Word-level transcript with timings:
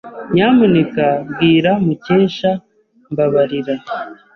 Nyamuneka 0.33 1.05
bwira 1.29 1.71
Mukesha 1.85 2.51
Mbabarira. 3.11 3.75